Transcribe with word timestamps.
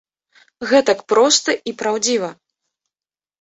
Гэтак 0.71 1.03
проста 1.13 1.55
і 1.73 1.75
праўдзіва! 1.83 2.31